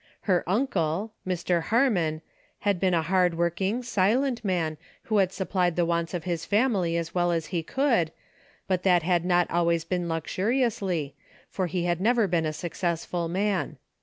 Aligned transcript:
Her 0.21 0.43
uncle, 0.49 1.13
Mr. 1.27 1.61
Harmon, 1.61 2.23
had 2.61 2.79
been 2.79 2.95
a 2.95 3.03
hard 3.03 3.37
working, 3.37 3.83
silent 3.83 4.43
man, 4.43 4.79
who 5.03 5.17
had 5.17 5.31
supplied 5.31 5.75
the 5.75 5.85
wants 5.85 6.15
of 6.15 6.23
his 6.23 6.43
family 6.43 6.97
as 6.97 7.13
well 7.13 7.31
as 7.31 7.45
he 7.53 7.61
could, 7.61 8.11
but 8.67 8.81
that 8.81 9.03
had 9.03 9.23
not 9.23 9.51
always 9.51 9.85
been 9.85 10.09
luxuriously, 10.09 11.13
for 11.51 11.67
he 11.67 11.83
had 11.85 12.01
never 12.01 12.27
been 12.27 12.47
a 12.47 12.51
successful 12.53 13.27
man. 13.27 13.77